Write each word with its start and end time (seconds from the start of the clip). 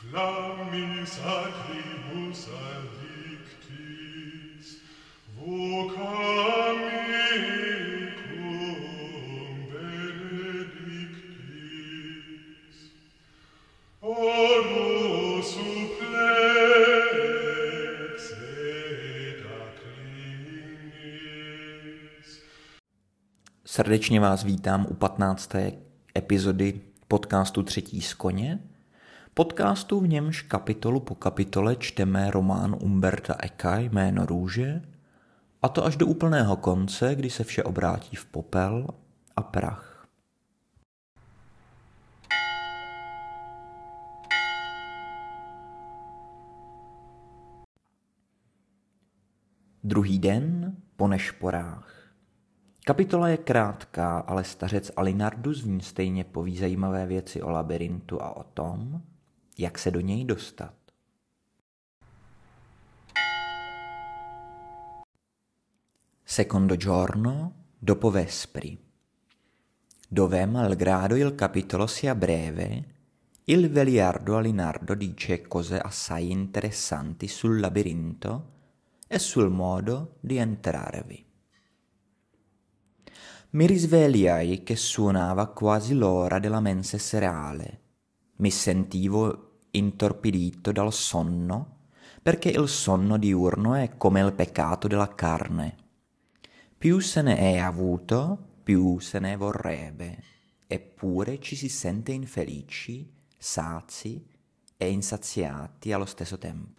Flammis 0.00 1.20
acribus 1.20 2.48
addictis, 2.72 3.86
vocam 5.36 6.78
mecum 7.10 8.76
benedictis. 9.68 10.56
Oro 14.00 15.42
supplex 15.42 16.00
et 18.32 19.44
acclinis. 19.60 20.80
Srdečně 23.64 24.20
vás 24.20 24.44
vítám 24.44 24.86
u 24.90 24.94
15. 24.94 25.52
epizody 26.16 26.80
podcastu 27.08 27.62
Třetí 27.62 28.00
z 28.00 28.14
koně. 28.14 28.69
Podcastu 29.40 30.00
v 30.00 30.08
němž 30.08 30.42
kapitolu 30.42 31.00
po 31.00 31.14
kapitole 31.14 31.76
čteme 31.76 32.30
román 32.30 32.76
Umberta 32.80 33.36
Eka 33.42 33.78
Jméno 33.78 34.26
růže, 34.26 34.82
a 35.62 35.68
to 35.68 35.84
až 35.84 35.96
do 35.96 36.06
úplného 36.06 36.56
konce, 36.56 37.14
kdy 37.14 37.30
se 37.30 37.44
vše 37.44 37.62
obrátí 37.62 38.16
v 38.16 38.26
popel 38.26 38.86
a 39.36 39.42
prach. 39.42 40.06
Druhý 49.84 50.18
den 50.18 50.76
po 50.96 51.08
nešporách. 51.08 52.12
Kapitola 52.84 53.28
je 53.28 53.36
krátká, 53.36 54.18
ale 54.18 54.44
stařec 54.44 54.92
Alinardus 54.96 55.62
v 55.62 55.68
ní 55.68 55.80
stejně 55.80 56.24
poví 56.24 56.58
zajímavé 56.58 57.06
věci 57.06 57.42
o 57.42 57.50
labirintu 57.50 58.22
a 58.22 58.36
o 58.36 58.42
tom, 58.42 59.02
jak 59.60 59.78
se 59.78 59.90
do 59.90 60.00
něj 60.00 60.24
dostat. 60.24 60.74
Secondo 66.24 66.76
giorno 66.76 67.52
dopo 67.78 68.10
vespri. 68.10 68.78
Dove 70.08 70.46
malgrado 70.46 71.16
il 71.16 71.34
capitolo 71.34 71.86
sia 71.86 72.14
breve, 72.14 72.84
il 73.44 73.68
veliardo 73.68 74.36
Alinardo 74.36 74.94
dice 74.94 75.42
cose 75.42 75.78
assai 75.78 76.30
interessanti 76.30 77.26
sul 77.26 77.58
labirinto 77.58 78.58
e 79.08 79.18
sul 79.18 79.50
modo 79.50 80.16
di 80.20 80.36
entrarvi. 80.36 81.26
Mi 83.50 83.66
risvegliai 83.66 84.62
che 84.62 84.76
suonava 84.76 85.48
quasi 85.48 85.94
l'ora 85.94 86.38
della 86.38 86.60
mensa 86.60 86.96
serale. 86.98 87.80
Mi 88.36 88.52
sentivo 88.52 89.49
intorpidito 89.72 90.72
dal 90.72 90.92
sonno, 90.92 91.78
perché 92.22 92.50
il 92.50 92.68
sonno 92.68 93.16
diurno 93.16 93.74
è 93.74 93.96
come 93.96 94.20
il 94.20 94.32
peccato 94.32 94.88
della 94.88 95.14
carne. 95.14 95.76
Più 96.76 96.98
se 97.00 97.22
ne 97.22 97.36
è 97.36 97.58
avuto, 97.58 98.38
più 98.62 98.98
se 98.98 99.18
ne 99.18 99.36
vorrebbe, 99.36 100.22
eppure 100.66 101.40
ci 101.40 101.56
si 101.56 101.68
sente 101.68 102.12
infelici, 102.12 103.10
sazi 103.36 104.26
e 104.76 104.90
insaziati 104.90 105.92
allo 105.92 106.06
stesso 106.06 106.38
tempo. 106.38 106.78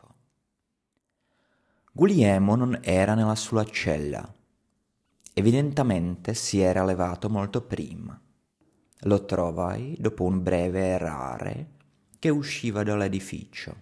Guglielmo 1.91 2.55
non 2.55 2.79
era 2.81 3.15
nella 3.15 3.35
sua 3.35 3.65
cella. 3.65 4.33
Evidentemente 5.33 6.33
si 6.33 6.59
era 6.59 6.85
levato 6.85 7.29
molto 7.29 7.61
prima. 7.61 8.19
Lo 9.01 9.25
trovai 9.25 9.97
dopo 9.99 10.23
un 10.23 10.41
breve 10.41 10.81
errare 10.81 11.79
che 12.21 12.29
usciva 12.29 12.83
dall'edificio. 12.83 13.75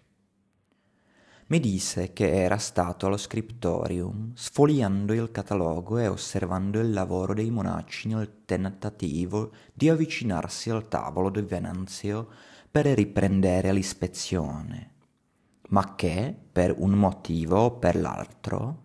Mi 1.47 1.59
disse 1.59 2.13
che 2.13 2.31
era 2.31 2.57
stato 2.57 3.05
allo 3.05 3.17
scriptorium, 3.17 4.31
sfogliando 4.33 5.11
il 5.11 5.29
catalogo 5.29 5.97
e 5.97 6.07
osservando 6.07 6.79
il 6.79 6.93
lavoro 6.93 7.33
dei 7.33 7.49
monaci 7.49 8.07
nel 8.07 8.45
tentativo 8.45 9.51
di 9.73 9.89
avvicinarsi 9.89 10.69
al 10.69 10.87
tavolo 10.87 11.29
di 11.29 11.41
Venanzio 11.41 12.29
per 12.71 12.85
riprendere 12.85 13.73
l'ispezione, 13.73 14.93
ma 15.67 15.95
che, 15.95 16.33
per 16.49 16.75
un 16.77 16.91
motivo 16.91 17.57
o 17.57 17.71
per 17.71 17.97
l'altro, 17.97 18.83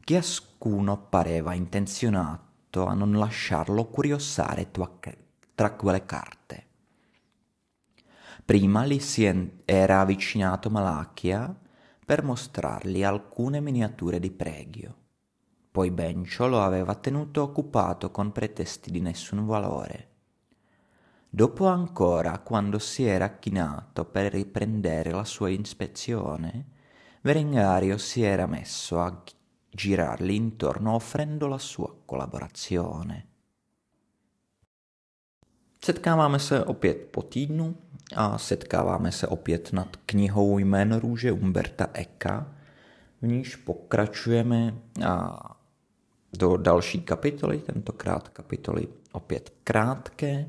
ciascuno 0.00 0.96
pareva 0.96 1.52
intenzionato 1.52 2.86
a 2.86 2.94
non 2.94 3.12
lasciarlo 3.12 3.84
curiosare 3.88 4.70
tra 5.54 5.72
quelle 5.72 6.06
carte. 6.06 6.35
Prima 8.46 8.86
gli 8.86 9.00
si 9.00 9.24
era 9.64 9.98
avvicinato 9.98 10.70
Malachia 10.70 11.52
per 12.04 12.22
mostrargli 12.22 13.02
alcune 13.02 13.60
miniature 13.60 14.20
di 14.20 14.30
pregio. 14.30 14.94
Poi 15.72 15.90
Bencio 15.90 16.46
lo 16.46 16.62
aveva 16.62 16.94
tenuto 16.94 17.42
occupato 17.42 18.12
con 18.12 18.30
pretesti 18.30 18.92
di 18.92 19.00
nessun 19.00 19.46
valore. 19.46 20.10
Dopo 21.28 21.66
ancora, 21.66 22.38
quando 22.38 22.78
si 22.78 23.02
era 23.02 23.36
chinato 23.36 24.04
per 24.04 24.32
riprendere 24.32 25.10
la 25.10 25.24
sua 25.24 25.48
ispezione, 25.48 26.66
Berengario 27.20 27.98
si 27.98 28.22
era 28.22 28.46
messo 28.46 29.00
a 29.00 29.24
girarli 29.68 30.36
intorno 30.36 30.92
offrendo 30.92 31.48
la 31.48 31.58
sua 31.58 31.92
collaborazione. 32.04 33.26
Setkáváme 35.84 36.38
se 36.38 36.64
opět 36.64 37.08
po 37.10 37.22
týdnu 37.22 37.76
a 38.16 38.38
setkáváme 38.38 39.12
se 39.12 39.26
opět 39.26 39.72
nad 39.72 39.96
knihou 40.06 40.58
Jméno 40.58 41.00
růže 41.00 41.32
Umberta 41.32 41.86
Eka, 41.92 42.52
v 43.22 43.26
níž 43.26 43.56
pokračujeme 43.56 44.74
a 45.06 45.40
do 46.38 46.56
další 46.56 47.00
kapitoly, 47.00 47.58
tentokrát 47.58 48.28
kapitoly 48.28 48.88
opět 49.12 49.52
krátké, 49.64 50.48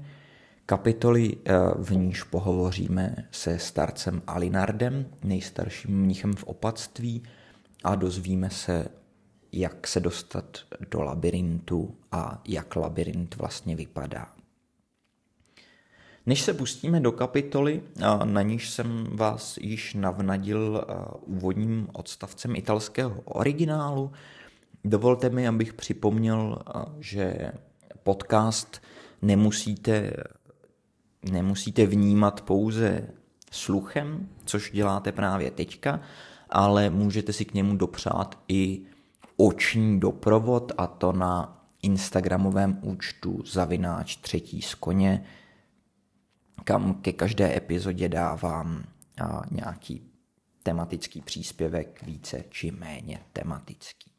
kapitoly, 0.66 1.38
eh, 1.46 1.54
v 1.76 1.96
níž 1.96 2.24
pohovoříme 2.24 3.16
se 3.32 3.60
starcem 3.60 4.22
Alinardem, 4.28 5.06
nejstarším 5.24 6.02
mnichem 6.02 6.34
v 6.34 6.44
opatství 6.44 7.24
a 7.84 7.96
dozvíme 7.96 8.50
se, 8.50 8.88
jak 9.52 9.88
se 9.88 10.00
dostat 10.00 10.58
do 10.92 11.02
labirintu 11.02 11.96
a 12.12 12.42
jak 12.48 12.76
labirint 12.76 13.36
vlastně 13.36 13.76
vypadá. 13.76 14.37
Než 16.28 16.42
se 16.42 16.54
pustíme 16.54 17.00
do 17.00 17.12
kapitoly, 17.12 17.84
na 18.24 18.42
níž 18.42 18.70
jsem 18.70 19.08
vás 19.12 19.58
již 19.58 19.94
navnadil 19.94 20.86
úvodním 21.26 21.88
odstavcem 21.94 22.56
italského 22.56 23.22
originálu, 23.22 24.12
dovolte 24.84 25.30
mi, 25.30 25.48
abych 25.48 25.74
připomněl, 25.74 26.60
že 27.00 27.52
podcast 28.04 28.82
nemusíte, 29.22 30.14
nemusíte 31.32 31.86
vnímat 31.86 32.42
pouze 32.42 33.08
sluchem, 33.52 34.30
což 34.46 34.72
děláte 34.72 35.12
právě 35.12 35.52
teďka, 35.52 36.00
ale 36.50 36.90
můžete 36.90 37.34
si 37.34 37.46
k 37.46 37.54
němu 37.54 37.76
dopřát 37.76 38.40
i 38.48 38.82
oční 39.38 40.00
doprovod 40.00 40.72
a 40.78 40.88
to 40.88 41.12
na 41.12 41.64
Instagramovém 41.82 42.80
účtu 42.82 43.44
zavináč 43.46 44.16
třetí 44.16 44.62
z 44.62 44.76
koně, 44.76 45.26
kam 46.64 46.94
ke 46.94 47.14
každé 47.14 47.58
epizodě 47.58 48.10
dávám 48.10 48.84
nějaký 49.52 50.12
tematický 50.64 51.22
příspěvek, 51.22 52.04
více 52.04 52.44
či 52.50 52.72
méně 52.72 53.20
tematický. 53.34 54.12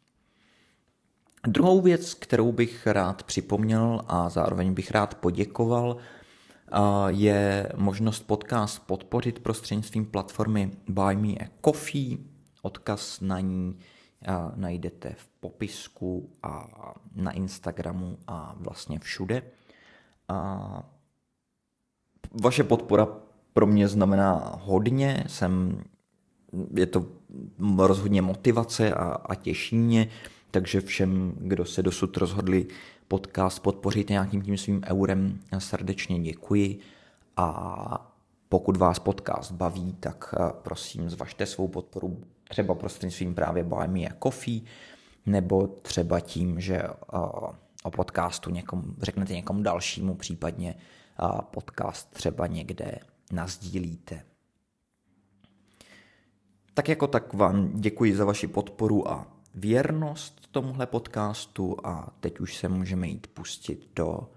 Druhou 1.47 1.81
věc, 1.81 2.15
kterou 2.15 2.53
bych 2.53 2.87
rád 2.87 3.23
připomněl 3.23 4.01
a 4.07 4.29
zároveň 4.29 4.75
bych 4.75 4.91
rád 4.91 5.15
poděkoval, 5.15 5.97
je 7.09 7.73
možnost 7.77 8.27
podcast 8.27 8.87
podpořit 8.87 9.39
prostřednictvím 9.39 10.07
platformy 10.07 10.71
Buy 10.89 11.17
Me 11.17 11.29
a 11.29 11.49
Coffee. 11.65 12.19
Odkaz 12.63 13.21
na 13.21 13.41
ní 13.41 13.79
najdete 14.57 15.15
v 15.19 15.29
popisku 15.41 16.37
a 16.43 16.69
na 17.15 17.31
Instagramu 17.31 18.19
a 18.27 18.55
vlastně 18.59 18.99
všude. 18.99 19.43
Vaše 22.43 22.65
podpora 22.65 23.09
pro 23.53 23.67
mě 23.67 23.89
znamená 23.89 24.59
hodně, 24.63 25.25
jsem, 25.27 25.83
je 26.75 26.87
to 26.87 27.07
rozhodně 27.77 28.23
motivace 28.23 28.95
a, 28.95 29.05
a 29.05 29.35
těší 29.35 29.77
mě, 29.77 30.09
takže 30.51 30.81
všem, 30.81 31.33
kdo 31.37 31.65
se 31.65 31.83
dosud 31.83 32.17
rozhodli 32.17 32.67
podcast 33.09 33.63
podpořit 33.63 34.11
nějakým 34.11 34.43
tím 34.43 34.57
svým 34.59 34.83
eurem, 34.87 35.39
srdečně 35.59 36.19
děkuji. 36.19 36.79
A 37.37 38.13
pokud 38.49 38.77
vás 38.77 38.99
podcast 38.99 39.53
baví, 39.53 39.97
tak 40.01 40.35
prosím 40.63 41.11
zvažte 41.11 41.47
svou 41.47 41.69
podporu 41.69 42.21
třeba 42.49 42.75
prostřednictvím 42.75 43.35
právě 43.35 43.65
Me 43.87 44.01
a 44.01 44.15
Coffee, 44.23 44.61
nebo 45.27 45.67
třeba 45.67 46.21
tím, 46.21 46.61
že 46.61 46.83
o 47.83 47.91
podcastu 47.91 48.51
někom, 48.51 48.95
řeknete 49.03 49.35
někomu 49.35 49.63
dalšímu, 49.63 50.15
případně 50.15 50.75
podcast 51.43 52.11
třeba 52.11 52.47
někde 52.47 52.99
nazdílíte. 53.33 54.23
Tak 56.75 56.89
jako 56.89 57.07
tak 57.07 57.35
vám 57.35 57.81
děkuji 57.81 58.17
za 58.17 58.25
vaši 58.25 58.47
podporu 58.47 59.11
a 59.11 59.27
věrnost 59.55 60.49
tomuhle 60.51 60.87
podcastu 60.87 61.77
a 61.85 62.11
teď 62.21 62.41
už 62.41 62.57
se 62.57 62.69
můžeme 62.69 63.09
jít 63.09 63.27
pustit 63.27 63.91
do 63.97 64.31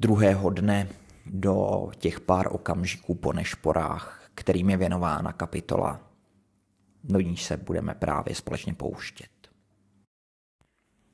druhého 0.00 0.50
dne, 0.50 0.88
do 1.26 1.88
těch 1.98 2.20
pár 2.20 2.54
okamžiků 2.54 3.14
po 3.14 3.32
nešporách, 3.32 4.30
kterým 4.34 4.70
je 4.70 4.76
věnována 4.76 5.32
kapitola, 5.32 6.00
do 7.04 7.20
níž 7.20 7.44
se 7.44 7.56
budeme 7.56 7.94
právě 7.94 8.34
společně 8.34 8.74
pouštět. 8.74 9.33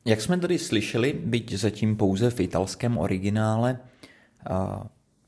Jak 0.05 0.21
jsme 0.21 0.39
tady 0.39 0.59
slyšeli, 0.59 1.13
byť 1.13 1.53
zatím 1.53 1.97
pouze 1.97 2.31
v 2.31 2.41
italském 2.41 2.99
originále, 2.99 3.79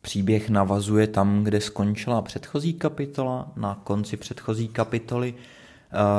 příběh 0.01 0.51
navazuje 0.51 1.07
tam, 1.07 1.45
kde 1.45 1.61
skončila 1.61 2.23
předchozí 2.23 2.75
kapitola. 2.75 3.53
Na 3.57 3.75
konci 3.75 4.17
předchozí 4.17 4.69
kapitoly 4.69 5.35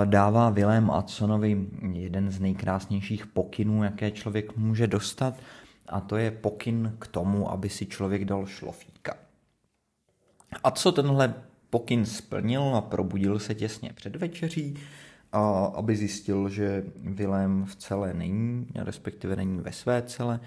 dává 0.05 0.49
Vilém 0.49 0.91
Adsonovi 0.91 1.67
jeden 1.91 2.31
z 2.31 2.39
nejkrásnějších 2.39 3.25
pokynů, 3.27 3.83
jaké 3.83 4.11
člověk 4.11 4.57
může 4.57 4.87
dostat, 4.87 5.33
a 5.87 5.99
to 5.99 6.17
je 6.17 6.31
pokyn 6.31 6.95
k 6.99 7.07
tomu, 7.07 7.51
aby 7.51 7.69
si 7.69 7.85
člověk 7.85 8.25
dal 8.25 8.45
šlofíka. 8.45 9.13
A 10.63 10.71
co 10.71 10.91
tenhle 10.91 11.33
pokyn 11.69 12.05
splnil 12.05 12.75
a 12.75 12.81
probudil 12.81 13.39
se 13.39 13.55
těsně 13.55 13.93
před 13.95 14.15
večeří, 14.15 14.75
a 15.33 15.65
aby 15.65 15.95
zjistil, 15.95 16.49
že 16.49 16.83
Vilém 16.95 17.65
v 17.65 17.75
celé 17.75 18.13
není, 18.13 18.67
respektive 18.75 19.35
není 19.35 19.57
ve 19.57 19.71
své 19.71 20.01
celé. 20.01 20.39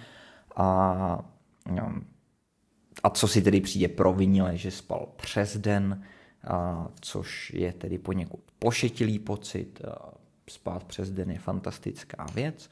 A, 0.56 1.30
a 3.02 3.10
co 3.10 3.28
si 3.28 3.42
tedy 3.42 3.60
přijde 3.60 3.88
provinile, 3.88 4.56
že 4.56 4.70
spal 4.70 5.08
přes 5.16 5.56
den, 5.56 6.02
a, 6.46 6.88
což 7.00 7.52
je 7.54 7.72
tedy 7.72 7.98
poněkud 7.98 8.40
pošetilý 8.58 9.18
pocit. 9.18 9.84
A 9.84 10.12
spát 10.50 10.84
přes 10.84 11.10
den 11.10 11.30
je 11.30 11.38
fantastická 11.38 12.26
věc. 12.34 12.70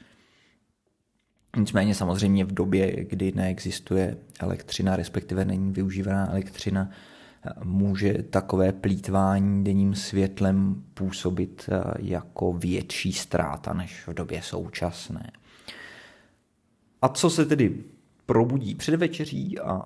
Nicméně 1.57 1.95
samozřejmě 1.95 2.45
v 2.45 2.53
době, 2.53 3.05
kdy 3.05 3.31
neexistuje 3.31 4.17
elektřina, 4.39 4.95
respektive 4.95 5.45
není 5.45 5.73
využívaná 5.73 6.29
elektřina, 6.31 6.89
může 7.63 8.13
takové 8.13 8.71
plítvání 8.71 9.63
denním 9.63 9.95
světlem 9.95 10.83
působit 10.93 11.69
eh, 11.71 11.83
jako 11.99 12.53
větší 12.53 13.13
ztráta 13.13 13.73
než 13.73 14.07
v 14.07 14.13
době 14.13 14.41
současné. 14.41 15.31
A 17.01 17.07
co 17.07 17.29
se 17.29 17.45
tedy 17.45 17.83
probudí 18.25 18.75
před 18.75 18.95
večeří 18.95 19.59
a 19.59 19.81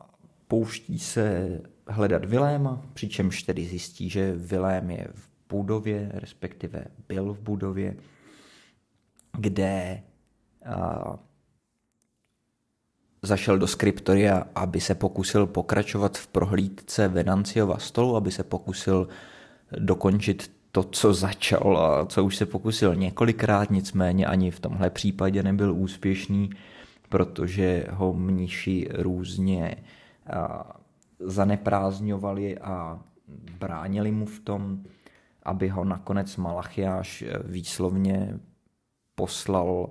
pouští 0.47 0.99
se 0.99 1.49
hledat 1.87 2.25
Viléma, 2.25 2.81
přičemž 2.93 3.43
tedy 3.43 3.65
zjistí, 3.65 4.09
že 4.09 4.35
Vilém 4.35 4.91
je 4.91 5.07
v 5.13 5.29
budově, 5.49 6.11
respektive 6.13 6.85
byl 7.07 7.33
v 7.33 7.39
budově, 7.39 7.95
kde 9.37 10.03
zašel 13.21 13.57
do 13.57 13.67
skriptoria, 13.67 14.43
aby 14.55 14.81
se 14.81 14.95
pokusil 14.95 15.47
pokračovat 15.47 16.17
v 16.17 16.27
prohlídce 16.27 17.07
Venanciova 17.07 17.77
stolu, 17.77 18.15
aby 18.15 18.31
se 18.31 18.43
pokusil 18.43 19.07
dokončit 19.79 20.51
to, 20.71 20.83
co 20.83 21.13
začal 21.13 21.77
a 21.77 22.05
co 22.05 22.23
už 22.23 22.35
se 22.35 22.45
pokusil 22.45 22.95
několikrát, 22.95 23.71
nicméně 23.71 24.25
ani 24.25 24.51
v 24.51 24.59
tomhle 24.59 24.89
případě 24.89 25.43
nebyl 25.43 25.73
úspěšný, 25.73 26.49
protože 27.09 27.85
ho 27.91 28.13
mniši 28.13 28.89
různě 28.93 29.75
zaneprázdňovali 31.19 32.57
a 32.57 32.99
bránili 33.59 34.11
mu 34.11 34.25
v 34.25 34.39
tom, 34.39 34.83
aby 35.43 35.67
ho 35.67 35.83
nakonec 35.83 36.37
Malachiáš 36.37 37.23
výslovně 37.43 38.39
poslal 39.15 39.89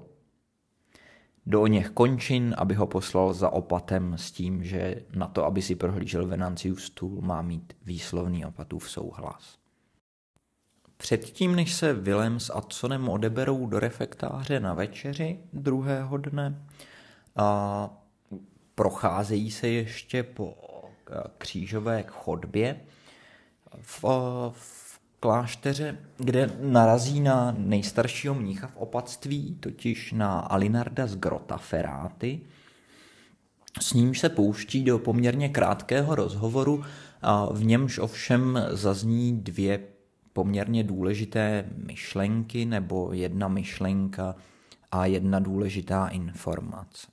do 1.48 1.66
něch 1.66 1.90
končin, 1.90 2.54
aby 2.58 2.74
ho 2.74 2.86
poslal 2.86 3.34
za 3.34 3.50
opatem 3.50 4.14
s 4.18 4.30
tím, 4.30 4.64
že 4.64 5.02
na 5.14 5.26
to, 5.26 5.44
aby 5.44 5.62
si 5.62 5.74
prohlížel 5.74 6.26
Venanciův 6.26 6.82
stůl, 6.82 7.20
má 7.20 7.42
mít 7.42 7.72
výslovný 7.84 8.46
opatův 8.46 8.90
souhlas. 8.90 9.58
Předtím, 10.96 11.56
než 11.56 11.74
se 11.74 11.92
Willem 11.92 12.40
s 12.40 12.50
Adsonem 12.50 13.08
odeberou 13.08 13.66
do 13.66 13.80
refektáře 13.80 14.60
na 14.60 14.74
večeři 14.74 15.38
druhého 15.52 16.16
dne, 16.16 16.66
a 17.36 17.90
procházejí 18.74 19.50
se 19.50 19.68
ještě 19.68 20.22
po 20.22 20.54
křížové 21.38 22.04
chodbě 22.08 22.80
v, 23.80 24.04
v 24.52 24.87
klášteře, 25.20 25.98
kde 26.16 26.50
narazí 26.60 27.20
na 27.20 27.54
nejstaršího 27.58 28.34
mnicha 28.34 28.66
v 28.66 28.76
opatství, 28.76 29.56
totiž 29.60 30.12
na 30.12 30.40
Alinarda 30.40 31.06
z 31.06 31.16
Grotaferáty. 31.16 32.40
S 33.80 33.92
nímž 33.92 34.18
se 34.18 34.28
pouští 34.28 34.84
do 34.84 34.98
poměrně 34.98 35.48
krátkého 35.48 36.14
rozhovoru, 36.14 36.84
a 37.22 37.52
v 37.52 37.64
němž 37.64 37.98
ovšem 37.98 38.62
zazní 38.70 39.40
dvě 39.40 39.80
poměrně 40.32 40.84
důležité 40.84 41.64
myšlenky 41.86 42.64
nebo 42.64 43.12
jedna 43.12 43.48
myšlenka 43.48 44.34
a 44.92 45.06
jedna 45.06 45.38
důležitá 45.38 46.08
informace. 46.08 47.06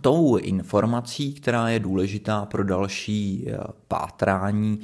Tou 0.00 0.36
informací, 0.36 1.34
která 1.34 1.68
je 1.68 1.80
důležitá 1.80 2.46
pro 2.46 2.64
další 2.64 3.44
eh, 3.48 3.58
pátrání, 3.88 4.80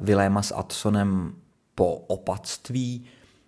Viléma 0.00 0.42
s 0.42 0.54
Adsonem 0.54 1.34
po 1.74 1.94
opatství. 1.96 3.04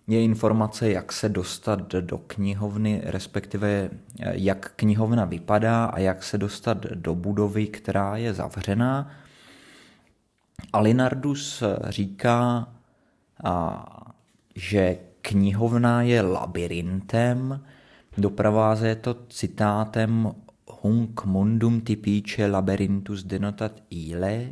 Je 0.07 0.23
informace, 0.23 0.89
jak 0.89 1.11
se 1.11 1.29
dostat 1.29 1.93
do 1.93 2.17
knihovny, 2.17 3.01
respektive 3.03 3.69
eh, 3.69 3.89
jak 4.33 4.71
knihovna 4.75 5.25
vypadá 5.25 5.85
a 5.85 5.99
jak 5.99 6.23
se 6.23 6.37
dostat 6.37 6.77
do 6.77 7.15
budovy, 7.15 7.67
která 7.67 8.17
je 8.17 8.33
zavřená. 8.33 9.11
Alinardus 10.73 11.63
říká, 11.89 12.67
že 14.55 14.97
knihovna 15.21 16.01
je 16.01 16.21
labirintem, 16.21 17.63
doprovází 18.17 18.95
to 19.01 19.15
citátem 19.29 20.31
Hunc 20.81 21.23
mundum 21.25 21.81
typice 21.81 22.47
labyrintus 22.47 23.23
denotat 23.23 23.71
ile, 23.89 24.47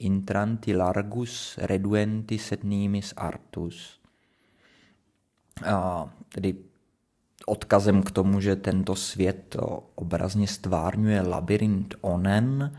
intranti 0.00 0.76
largus 0.76 1.58
reduenti 1.58 2.38
nimis 2.62 3.14
artus. 3.16 4.00
A 5.66 6.08
tedy 6.28 6.56
odkazem 7.46 8.02
k 8.02 8.10
tomu, 8.10 8.40
že 8.40 8.56
tento 8.56 8.96
svět 8.96 9.56
obrazně 9.94 10.46
stvárňuje 10.46 11.22
labirint 11.22 11.94
onen, 12.00 12.72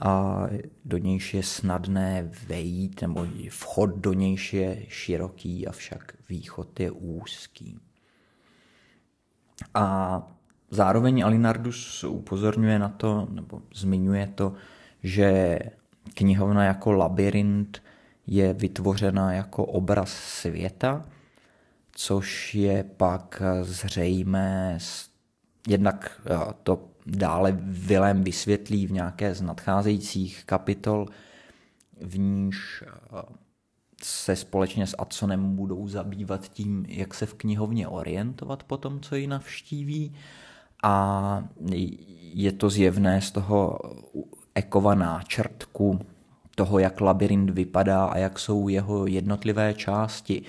a 0.00 0.42
do 0.84 0.98
nějž 0.98 1.34
je 1.34 1.42
snadné 1.42 2.30
vejít, 2.46 3.02
nebo 3.02 3.26
vchod 3.48 3.96
do 3.96 4.12
nějž 4.12 4.54
je 4.54 4.86
široký, 4.88 5.66
avšak 5.66 6.12
východ 6.28 6.80
je 6.80 6.90
úzký. 6.90 7.78
A 9.74 10.16
zároveň 10.70 11.24
Alinardus 11.24 12.04
upozorňuje 12.04 12.78
na 12.78 12.88
to, 12.88 13.28
nebo 13.30 13.62
zmiňuje 13.74 14.26
to, 14.26 14.54
že 15.02 15.58
knihovna 16.14 16.64
jako 16.64 16.92
labirint 16.92 17.82
je 18.26 18.52
vytvořena 18.52 19.32
jako 19.32 19.64
obraz 19.64 20.10
světa, 20.10 21.04
což 21.92 22.54
je 22.54 22.84
pak 22.96 23.42
zřejmé, 23.62 24.78
jednak 25.68 26.20
eh, 26.26 26.54
to 26.62 26.88
dále 27.06 27.58
Vilém 27.62 28.24
vysvětlí 28.24 28.86
v 28.86 28.92
nějaké 28.92 29.34
z 29.34 29.42
nadcházejících 29.42 30.44
kapitol, 30.44 31.06
v 32.00 32.18
níž 32.18 32.84
eh, 32.86 33.22
se 34.02 34.36
společně 34.36 34.86
s 34.86 34.96
Adsonem 34.98 35.56
budou 35.56 35.88
zabývat 35.88 36.48
tím, 36.48 36.86
jak 36.88 37.14
se 37.14 37.26
v 37.26 37.34
knihovně 37.34 37.88
orientovat 37.88 38.62
po 38.62 38.76
tom, 38.76 39.00
co 39.00 39.16
ji 39.16 39.26
navštíví. 39.26 40.14
A 40.82 41.44
je 42.20 42.52
to 42.52 42.70
zjevné 42.70 43.20
z 43.20 43.30
toho 43.30 43.78
Ekova 44.54 44.94
náčrtku 44.94 46.00
toho, 46.54 46.78
jak 46.78 47.00
labirint 47.00 47.50
vypadá 47.50 48.04
a 48.04 48.18
jak 48.18 48.38
jsou 48.38 48.68
jeho 48.68 49.06
jednotlivé 49.06 49.74
části 49.74 50.42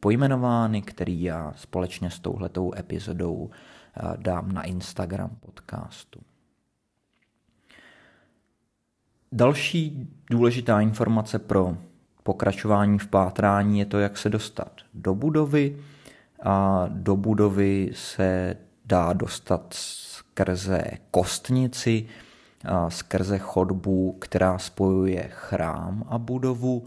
pojmenovány, 0.00 0.82
který 0.82 1.22
já 1.22 1.52
společně 1.56 2.10
s 2.10 2.18
touhletou 2.18 2.72
epizodou 2.78 3.50
eh, 3.50 4.16
dám 4.16 4.52
na 4.52 4.62
Instagram 4.62 5.30
podcastu. 5.40 6.20
Další 9.32 10.08
důležitá 10.30 10.80
informace 10.80 11.38
pro 11.38 11.76
pokračování 12.22 12.98
v 12.98 13.06
pátrání 13.06 13.78
je 13.78 13.86
to, 13.86 13.98
jak 13.98 14.18
se 14.18 14.28
dostat 14.28 14.72
do 14.94 15.14
budovy. 15.14 15.78
A 16.42 16.86
do 16.88 17.16
budovy 17.16 17.90
se 17.94 18.56
dá 18.84 19.12
dostat 19.12 19.74
skrze 19.74 20.84
kostnici, 21.10 22.06
skrze 22.88 23.38
chodbu, 23.38 24.16
která 24.20 24.58
spojuje 24.58 25.28
chrám 25.30 26.04
a 26.08 26.18
budovu 26.18 26.84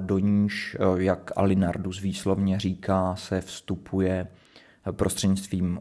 do 0.00 0.18
níž, 0.18 0.76
jak 0.96 1.30
Alinardus 1.36 2.00
výslovně 2.00 2.60
říká, 2.60 3.16
se 3.16 3.40
vstupuje 3.40 4.26
prostřednictvím 4.92 5.78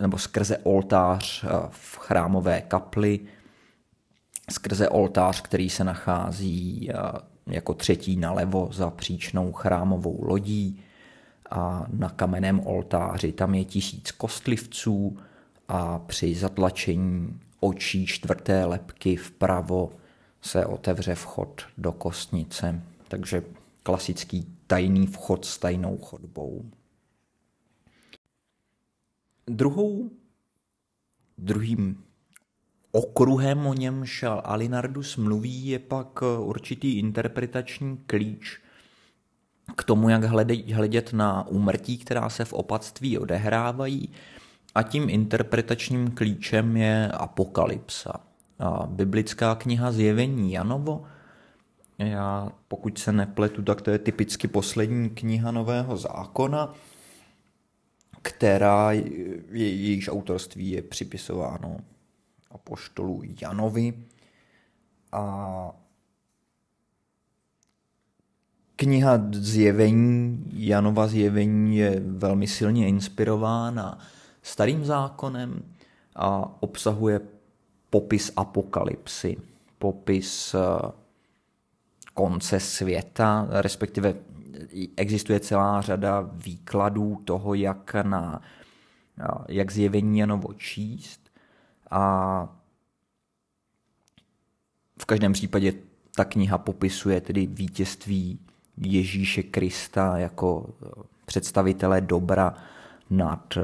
nebo 0.00 0.18
skrze 0.18 0.58
oltář 0.58 1.44
v 1.68 1.98
chrámové 1.98 2.60
kapli, 2.60 3.20
skrze 4.50 4.88
oltář, 4.88 5.40
který 5.40 5.70
se 5.70 5.84
nachází 5.84 6.90
jako 7.46 7.74
třetí 7.74 8.16
nalevo 8.16 8.68
za 8.72 8.90
příčnou 8.90 9.52
chrámovou 9.52 10.24
lodí 10.24 10.82
a 11.50 11.86
na 11.92 12.08
kamenném 12.08 12.60
oltáři 12.66 13.32
tam 13.32 13.54
je 13.54 13.64
tisíc 13.64 14.10
kostlivců 14.10 15.16
a 15.68 15.98
při 15.98 16.34
zatlačení 16.34 17.40
očí 17.60 18.06
čtvrté 18.06 18.64
lepky 18.64 19.16
vpravo 19.16 19.92
se 20.42 20.66
otevře 20.66 21.14
vchod 21.14 21.62
do 21.78 21.92
kostnice. 21.92 22.82
Takže 23.08 23.42
klasický 23.82 24.56
tajný 24.66 25.06
vchod 25.06 25.44
s 25.44 25.58
tajnou 25.58 25.98
chodbou. 25.98 26.70
Druhou, 29.46 30.10
druhým 31.38 32.04
okruhem, 32.92 33.66
o 33.66 33.74
němž 33.74 34.24
Alinardus 34.44 35.16
mluví, 35.16 35.66
je 35.66 35.78
pak 35.78 36.22
určitý 36.38 36.98
interpretační 36.98 37.96
klíč 37.96 38.60
k 39.76 39.84
tomu, 39.84 40.08
jak 40.08 40.24
hledět 40.72 41.12
na 41.12 41.46
úmrtí, 41.48 41.98
která 41.98 42.28
se 42.28 42.44
v 42.44 42.52
opatství 42.52 43.18
odehrávají. 43.18 44.08
A 44.74 44.82
tím 44.82 45.10
interpretačním 45.10 46.10
klíčem 46.10 46.76
je 46.76 47.08
apokalypsa. 47.08 48.20
A 48.58 48.86
biblická 48.86 49.54
kniha 49.54 49.92
Zjevení 49.92 50.52
Janovo, 50.52 51.04
já 51.98 52.52
pokud 52.68 52.98
se 52.98 53.12
nepletu, 53.12 53.62
tak 53.62 53.82
to 53.82 53.90
je 53.90 53.98
typicky 53.98 54.48
poslední 54.48 55.10
kniha 55.10 55.50
Nového 55.50 55.96
zákona, 55.96 56.74
která 58.22 58.92
jejíž 59.52 60.08
autorství 60.08 60.70
je 60.70 60.82
připisováno 60.82 61.76
apoštolu 62.50 63.22
Janovi. 63.42 63.94
A 65.12 65.72
kniha 68.76 69.20
Zjevení, 69.32 70.44
Janova 70.52 71.06
zjevení 71.06 71.76
je 71.76 72.00
velmi 72.00 72.46
silně 72.46 72.88
inspirována 72.88 73.98
starým 74.42 74.84
zákonem 74.84 75.62
a 76.16 76.56
obsahuje 76.62 77.20
popis 77.90 78.32
apokalypsy, 78.36 79.36
popis 79.78 80.54
eh, 80.54 80.58
konce 82.14 82.60
světa, 82.60 83.46
respektive 83.50 84.14
existuje 84.96 85.40
celá 85.40 85.80
řada 85.80 86.30
výkladů 86.32 87.20
toho, 87.24 87.54
jak 87.54 87.94
na 88.02 88.42
jak 89.48 89.72
zjevení 89.72 90.18
Janovo 90.18 90.52
číst. 90.52 91.30
A 91.90 92.56
v 95.00 95.04
každém 95.04 95.32
případě 95.32 95.72
ta 96.16 96.24
kniha 96.24 96.58
popisuje 96.58 97.20
tedy 97.20 97.46
vítězství 97.46 98.38
Ježíše 98.76 99.42
Krista 99.42 100.18
jako 100.18 100.74
představitele 101.26 102.00
dobra 102.00 102.54
nad 103.10 103.58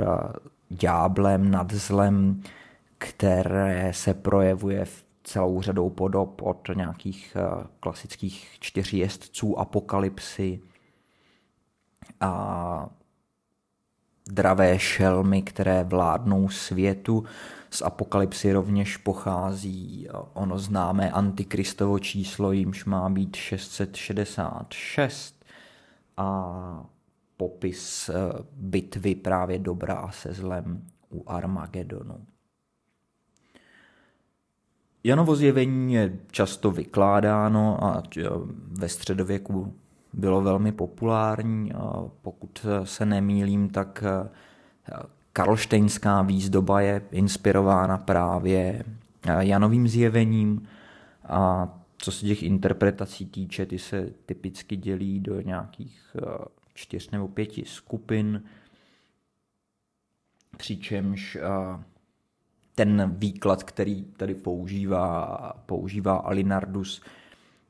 ďáblem, 0.69 1.51
nad 1.51 1.73
zlem, 1.73 2.43
které 2.99 3.93
se 3.95 4.15
projevuje 4.15 4.85
v 4.85 5.05
celou 5.25 5.63
řadou 5.63 5.91
podob 5.91 6.43
od 6.43 6.69
nějakých 6.75 7.37
klasických 7.81 8.57
čtyřjezdců 8.61 9.59
apokalypsy 9.59 10.61
a 12.21 12.89
dravé 14.31 14.79
šelmy, 14.79 15.43
které 15.43 15.85
vládnou 15.85 16.49
světu. 16.49 17.25
Z 17.71 17.83
apokalypsy 17.83 18.53
rovněž 18.53 18.97
pochází 18.97 20.09
ono 20.33 20.59
známé 20.59 21.11
antikristovo 21.11 21.99
číslo, 21.99 22.53
jimž 22.53 22.85
má 22.85 23.09
být 23.09 23.37
666 23.37 25.45
a 26.17 26.87
popis 27.37 28.09
eh, 28.09 28.15
bitvy 28.53 29.15
právě 29.15 29.59
dobra 29.59 29.95
a 29.95 30.11
se 30.11 30.33
zlem 30.33 30.83
u 31.11 31.25
Armagedonu. 31.27 32.27
Janovo 35.05 35.37
zjevení 35.37 35.95
je 35.95 36.19
často 36.31 36.71
vykládáno 36.71 37.85
a 37.85 38.03
eh, 38.19 38.23
ve 38.79 38.89
středověku 38.89 39.75
bylo 40.13 40.43
velmi 40.43 40.73
populární. 40.73 41.73
Pokud 42.23 42.67
se 42.85 43.07
nemýlím, 43.07 43.69
tak 43.69 44.05
eh, 44.07 44.29
karlštejnská 45.33 46.23
výzdoba 46.23 46.81
je 46.81 47.03
inspirována 47.11 47.99
právě 47.99 48.85
Janovým 49.41 49.89
zjevením 49.89 50.69
a 51.25 51.69
co 51.99 52.13
se 52.13 52.27
těch 52.27 52.43
interpretací 52.43 53.27
týče, 53.27 53.67
ty 53.67 53.79
se 53.79 54.11
typicky 54.27 54.77
dělí 54.77 55.21
do 55.21 55.41
nějakých 55.41 56.17
čtyř 56.77 57.11
nebo 57.11 57.29
pěti 57.29 57.65
skupin, 57.67 58.43
přičemž 60.57 61.39
ten 62.75 63.15
výklad, 63.19 63.63
který 63.63 64.05
tady 64.05 64.35
používá, 64.35 65.37
používá 65.67 66.17
Alinardus, 66.17 67.03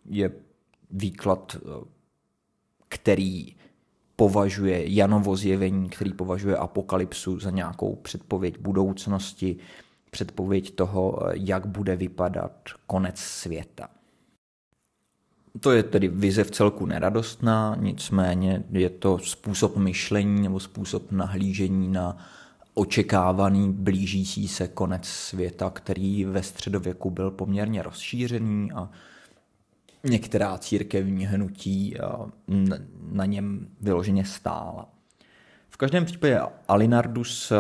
je 0.05 0.31
výklad 0.91 1.57
který 2.89 3.57
považuje 4.17 4.95
Janovo 4.95 5.37
zjevení, 5.37 5.89
který 5.89 6.13
považuje 6.13 6.57
apokalypsu 6.57 7.41
za 7.41 7.51
nějakou 7.51 7.97
předpověď 7.97 8.59
budoucnosti, 8.59 9.57
předpověď 10.11 10.75
toho, 10.75 11.19
jak 11.33 11.67
bude 11.67 11.97
vypadat 11.97 12.69
konec 12.87 13.19
světa. 13.19 13.89
To 15.61 15.73
je 15.73 15.83
tedy 15.83 16.09
vize 16.09 16.45
v 16.45 16.51
celku 16.51 16.87
neradostná, 16.87 17.77
nicméně 17.81 18.65
je 18.71 18.91
to 18.91 19.19
způsob 19.19 19.77
myšlení 19.77 20.43
nebo 20.43 20.61
způsob 20.61 21.13
nahlížení 21.13 21.89
na 21.89 22.17
očekávaný 22.75 23.73
blížící 23.73 24.49
se 24.49 24.69
konec 24.69 25.05
světa, 25.05 25.71
který 25.71 26.25
ve 26.25 26.43
středověku 26.43 27.11
byl 27.11 27.31
poměrně 27.31 27.83
rozšířený 27.83 28.73
a 28.73 28.91
některá 30.05 30.59
církevní 30.59 31.27
hnutí 31.27 31.95
na 33.13 33.25
něm 33.25 33.69
vyloženě 33.81 34.25
stála. 34.25 34.89
V 35.69 35.77
každém 35.77 36.05
případě 36.05 36.41
Alinardus 36.69 37.53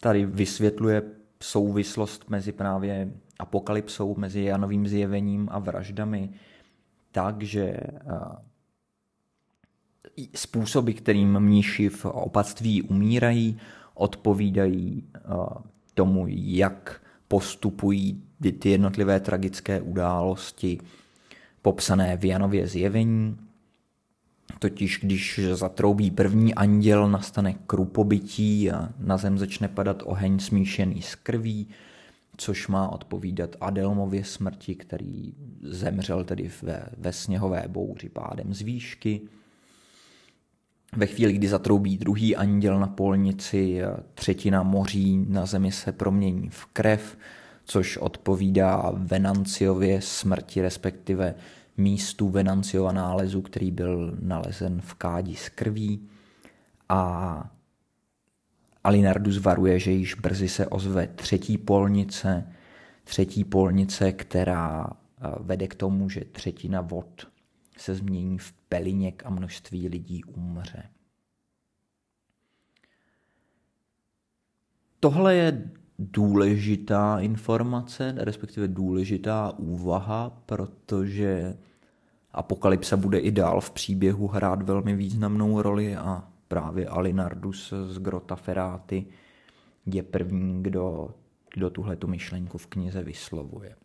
tady 0.00 0.26
vysvětluje 0.26 1.02
souvislost 1.42 2.30
mezi 2.30 2.52
právě 2.52 3.12
apokalypsou, 3.38 4.14
mezi 4.18 4.42
Janovým 4.42 4.88
zjevením 4.88 5.48
a 5.50 5.58
vraždami, 5.58 6.30
takže 7.16 7.76
způsoby, 10.34 10.92
kterým 10.92 11.40
mníši 11.40 11.88
v 11.88 12.04
opatství 12.04 12.82
umírají, 12.82 13.58
odpovídají 13.94 15.04
tomu, 15.94 16.26
jak 16.28 17.00
postupují 17.28 18.22
ty 18.58 18.68
jednotlivé 18.68 19.20
tragické 19.20 19.80
události 19.80 20.78
popsané 21.62 22.16
v 22.16 22.24
Janově 22.24 22.66
zjevení. 22.66 23.36
Totiž 24.58 25.00
když 25.02 25.40
zatroubí 25.52 26.10
první 26.10 26.54
anděl, 26.54 27.08
nastane 27.08 27.54
krupobytí 27.66 28.70
a 28.70 28.88
na 28.98 29.16
zem 29.16 29.38
začne 29.38 29.68
padat 29.68 30.02
oheň 30.06 30.38
smíšený 30.38 31.02
s 31.02 31.14
krví, 31.14 31.68
což 32.36 32.68
má 32.68 32.88
odpovídat 32.88 33.56
Adelmově 33.60 34.24
smrti, 34.24 34.74
který 34.74 35.34
zemřel 35.62 36.24
tedy 36.24 36.50
ve, 36.62 36.86
ve 36.98 37.12
sněhové 37.12 37.64
bouři 37.68 38.08
pádem 38.08 38.54
z 38.54 38.60
výšky. 38.60 39.20
Ve 40.96 41.06
chvíli, 41.06 41.32
kdy 41.32 41.48
zatroubí 41.48 41.96
druhý 41.96 42.36
anděl 42.36 42.80
na 42.80 42.86
polnici, 42.86 43.80
třetina 44.14 44.62
moří 44.62 45.26
na 45.28 45.46
zemi 45.46 45.72
se 45.72 45.92
promění 45.92 46.48
v 46.50 46.66
krev, 46.66 47.18
což 47.64 47.96
odpovídá 47.96 48.92
Venanciově 48.94 50.02
smrti, 50.02 50.62
respektive 50.62 51.34
místu 51.76 52.28
Venanciova 52.28 52.92
nálezu, 52.92 53.42
který 53.42 53.70
byl 53.70 54.16
nalezen 54.20 54.80
v 54.80 54.94
kádi 54.94 55.36
z 55.36 55.48
krví. 55.48 56.08
A 56.88 57.50
Alinardus 58.86 59.38
varuje, 59.38 59.78
že 59.78 59.90
již 59.90 60.14
brzy 60.14 60.48
se 60.48 60.66
ozve 60.66 61.06
třetí 61.06 61.58
polnice, 61.58 62.52
třetí 63.04 63.44
polnice, 63.44 64.12
která 64.12 64.86
eh, 64.86 65.28
vede 65.40 65.68
k 65.68 65.74
tomu, 65.74 66.08
že 66.08 66.20
třetina 66.20 66.80
vod 66.80 67.28
se 67.76 67.94
změní 67.94 68.38
v 68.38 68.52
peliněk 68.52 69.22
a 69.26 69.30
množství 69.30 69.88
lidí 69.88 70.24
umře. 70.24 70.82
Tohle 75.00 75.34
je 75.34 75.70
důležitá 75.98 77.20
informace, 77.20 78.14
respektive 78.16 78.68
důležitá 78.68 79.52
úvaha, 79.58 80.42
protože 80.46 81.56
Apokalypsa 82.32 82.96
bude 82.96 83.18
i 83.18 83.30
dál 83.30 83.60
v 83.60 83.70
příběhu 83.70 84.26
hrát 84.26 84.62
velmi 84.62 84.96
významnou 84.96 85.62
roli 85.62 85.96
a 85.96 86.28
právě 86.48 86.88
Alinardus 86.88 87.72
z 87.88 87.98
Grota 87.98 88.36
Ferrati 88.36 89.06
je 89.86 90.02
první, 90.02 90.62
kdo, 90.62 91.14
kdo 91.54 91.70
tuhle 91.70 91.96
tu 91.96 92.06
myšlenku 92.06 92.58
v 92.58 92.66
knize 92.66 93.02
vyslovuje. 93.02 93.76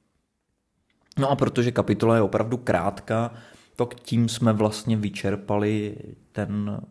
No 1.20 1.30
a 1.30 1.36
protože 1.36 1.72
kapitola 1.72 2.16
je 2.16 2.22
opravdu 2.22 2.58
krátká, 2.58 3.34
tak 3.76 3.96
tím 3.96 4.30
jsme 4.30 4.54
vlastně 4.54 4.98
vyčerpali 4.98 5.98
ten 6.32 6.82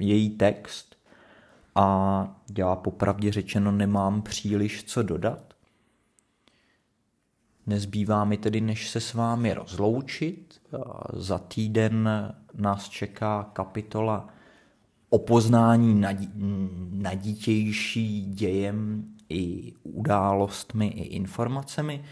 její 0.00 0.30
text 0.30 0.96
a 1.74 2.40
já 2.58 2.76
popravdě 2.76 3.32
řečeno 3.32 3.72
nemám 3.72 4.22
příliš 4.22 4.84
co 4.84 5.02
dodat. 5.02 5.54
Nezbývá 7.66 8.24
mi 8.24 8.36
tedy, 8.36 8.60
než 8.60 8.90
se 8.90 9.00
s 9.00 9.14
vámi 9.14 9.54
rozloučit. 9.54 10.60
Za 11.12 11.38
týden 11.38 12.10
nás 12.54 12.88
čeká 12.88 13.50
kapitola 13.52 14.28
o 15.10 15.18
poznání 15.18 16.02
nadítější 16.90 18.26
dějem 18.26 19.04
i 19.28 19.72
událostmi 19.82 20.86
i 20.86 21.02
informacemi. 21.02 22.04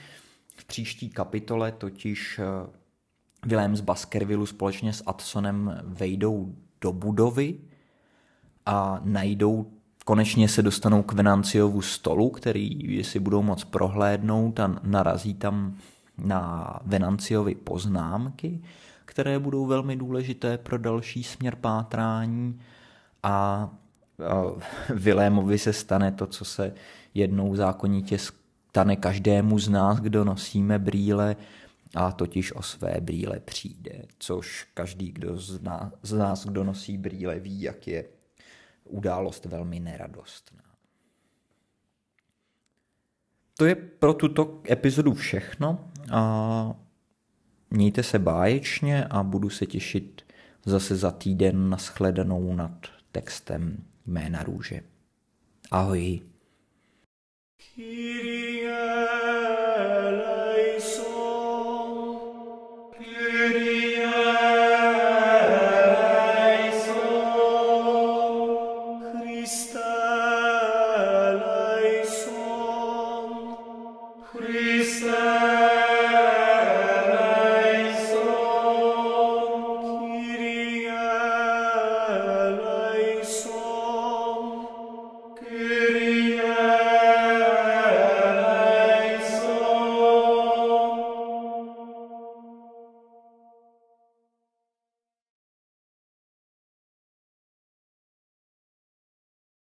V 0.57 0.65
příští 0.65 1.11
kapitole 1.11 1.73
totiž 1.73 2.39
eh, 2.39 2.71
Willem 3.47 3.77
z 3.77 3.81
Baskervillu 3.81 4.47
společně 4.47 4.93
s 4.93 5.03
Adsonem 5.07 5.81
vejdou 5.85 6.55
do 6.81 6.93
budovy 6.93 7.59
a 8.67 9.01
najdou, 9.05 9.67
konečně 10.05 10.49
se 10.49 10.63
dostanou 10.63 11.03
k 11.03 11.13
Venanciovu 11.13 11.83
stolu, 11.83 12.31
který 12.31 13.05
si 13.05 13.19
budou 13.19 13.43
moc 13.43 13.65
prohlédnout 13.65 14.61
a 14.61 14.81
narazí 14.83 15.35
tam 15.35 15.77
na 16.19 16.73
Venanciovi 16.85 17.55
poznámky, 17.55 18.61
které 19.05 19.39
budou 19.39 19.67
velmi 19.67 19.97
důležité 19.97 20.59
pro 20.59 20.79
další 20.79 21.23
směr 21.23 21.57
pátrání 21.57 22.61
a 23.25 23.71
Vilémovi 24.95 25.59
se 25.59 25.73
stane 25.73 26.13
to, 26.13 26.27
co 26.27 26.45
se 26.45 26.75
jednou 27.15 27.57
zákonitě 27.57 28.19
stane 28.19 28.97
každému 28.97 29.59
z 29.59 29.69
nás, 29.69 30.01
kdo 30.01 30.25
nosíme 30.25 30.79
brýle, 30.79 31.37
a 31.95 32.13
totiž 32.13 32.53
o 32.53 32.63
své 32.63 33.01
brýle 33.01 33.41
přijde, 33.41 34.03
což 34.19 34.67
každý, 34.75 35.13
kdo 35.13 35.37
z 35.37 35.63
nás, 35.63 35.93
z 36.03 36.13
nás, 36.13 36.47
kdo 36.47 36.65
nosí 36.65 36.99
brýle, 36.99 37.39
ví, 37.39 37.63
jak 37.63 37.87
je 37.87 38.05
událost 38.85 39.45
velmi 39.45 39.81
neradostná. 39.81 40.63
To 43.57 43.65
je 43.65 43.75
pro 43.75 44.15
tuto 44.15 44.61
epizodu 44.71 45.15
všechno 45.15 45.91
a 46.13 46.75
mějte 47.71 48.03
se 48.03 48.19
báječně 48.19 49.05
a 49.05 49.23
budu 49.23 49.51
se 49.51 49.67
těšit 49.67 50.23
zase 50.65 50.97
za 50.97 51.11
týden 51.11 51.71
na 51.71 51.77
shledanou 51.77 52.55
nad 52.55 52.94
textem 53.15 53.85
jména 54.07 54.43
růže. 54.43 54.81
Ahoj. 55.71 56.21
Kyrie 57.57 59.14